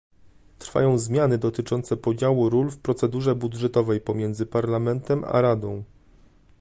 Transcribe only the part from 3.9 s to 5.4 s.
pomiędzy Parlamentem